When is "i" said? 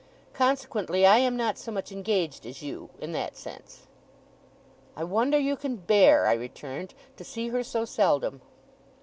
1.05-1.19, 4.95-5.03, 6.25-6.33